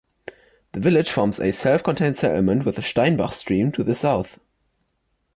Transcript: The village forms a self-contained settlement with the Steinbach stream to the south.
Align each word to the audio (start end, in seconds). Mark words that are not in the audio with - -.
The 0.71 0.79
village 0.79 1.11
forms 1.11 1.39
a 1.39 1.51
self-contained 1.53 2.17
settlement 2.17 2.65
with 2.65 2.77
the 2.77 2.81
Steinbach 2.81 3.35
stream 3.35 3.71
to 3.73 3.83
the 3.83 3.93
south. 3.93 4.39